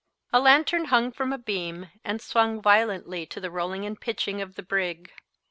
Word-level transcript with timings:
A 0.33 0.39
lantern 0.39 0.85
hung 0.85 1.11
from 1.11 1.31
a 1.31 1.37
beam, 1.37 1.91
and 2.03 2.19
swung 2.23 2.59
violently 2.59 3.23
to 3.27 3.39
the 3.39 3.51
rolling 3.51 3.85
and 3.85 4.01
pitching 4.01 4.41
of 4.41 4.55
the 4.55 4.63
brig. 4.63 5.11